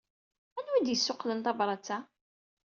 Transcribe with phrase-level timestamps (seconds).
[0.57, 1.97] Anwa ay d-yessuqqlen tabṛat-a?